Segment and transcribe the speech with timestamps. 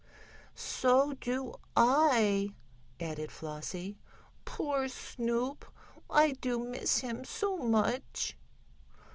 [0.55, 2.53] "So do I,"
[2.99, 3.99] added Flossie.
[4.45, 5.63] "Poor Snoop!
[6.09, 8.35] I do miss him so much."